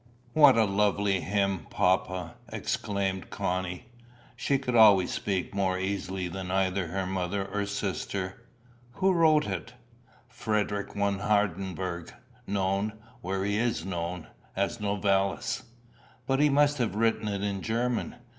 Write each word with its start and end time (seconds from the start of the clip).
"What 0.33 0.57
a 0.57 0.65
lovely 0.65 1.19
hymn, 1.19 1.67
papa!" 1.69 2.33
exclaimed 2.51 3.29
Connie. 3.29 3.85
She 4.35 4.57
could 4.57 4.73
always 4.75 5.13
speak 5.13 5.53
more 5.53 5.77
easily 5.77 6.27
than 6.27 6.49
either 6.49 6.87
her 6.87 7.05
mother 7.05 7.45
or 7.45 7.67
sister. 7.67 8.41
"Who 8.93 9.11
wrote 9.13 9.45
it?" 9.45 9.73
"Friedrich 10.27 10.95
von 10.95 11.19
Hardenberg, 11.19 12.15
known, 12.47 12.93
where 13.21 13.45
he 13.45 13.57
is 13.59 13.85
known, 13.85 14.25
as 14.55 14.79
Novalis." 14.79 15.65
"But 16.25 16.39
he 16.39 16.49
must 16.49 16.79
have 16.79 16.95
written 16.95 17.27
it 17.27 17.43
in 17.43 17.61
German. 17.61 18.15